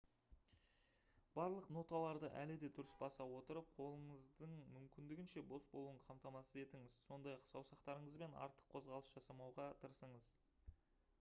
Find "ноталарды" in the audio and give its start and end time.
1.75-2.29